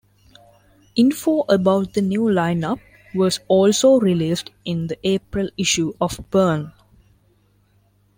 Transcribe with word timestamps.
Info 0.95 1.41
about 1.47 1.93
the 1.93 2.01
new 2.01 2.21
lineup 2.23 2.79
was 3.13 3.39
also 3.47 3.99
released 3.99 4.49
in 4.65 4.87
the 4.87 4.97
April 5.07 5.47
issue 5.59 5.93
of 6.01 6.19
Burrn! 6.31 6.73